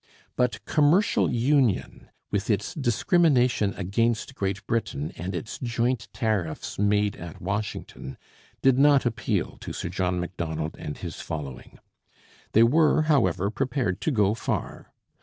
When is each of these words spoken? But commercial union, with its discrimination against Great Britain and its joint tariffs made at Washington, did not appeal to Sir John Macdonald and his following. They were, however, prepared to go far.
But 0.35 0.65
commercial 0.65 1.31
union, 1.31 2.09
with 2.31 2.49
its 2.49 2.73
discrimination 2.73 3.75
against 3.77 4.33
Great 4.33 4.65
Britain 4.65 5.13
and 5.15 5.35
its 5.35 5.59
joint 5.59 6.07
tariffs 6.11 6.79
made 6.79 7.15
at 7.17 7.39
Washington, 7.39 8.17
did 8.63 8.79
not 8.79 9.05
appeal 9.05 9.59
to 9.61 9.71
Sir 9.71 9.89
John 9.89 10.19
Macdonald 10.19 10.75
and 10.79 10.97
his 10.97 11.17
following. 11.21 11.77
They 12.53 12.63
were, 12.63 13.03
however, 13.03 13.51
prepared 13.51 14.01
to 14.01 14.09
go 14.09 14.33
far. 14.33 14.91